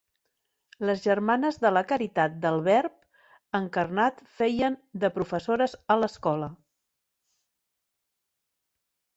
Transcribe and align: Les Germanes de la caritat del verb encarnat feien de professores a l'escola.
Les 0.89 1.01
Germanes 1.07 1.59
de 1.65 1.71
la 1.73 1.83
caritat 1.91 2.39
del 2.45 2.57
verb 2.67 2.95
encarnat 3.61 4.23
feien 4.39 4.79
de 5.05 5.13
professores 5.19 5.77
a 5.97 5.99
l'escola. 6.01 6.49